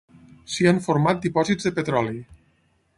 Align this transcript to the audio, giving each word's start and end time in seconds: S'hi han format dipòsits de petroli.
S'hi 0.53 0.67
han 0.69 0.79
format 0.87 1.21
dipòsits 1.27 1.69
de 1.69 1.75
petroli. 1.79 2.19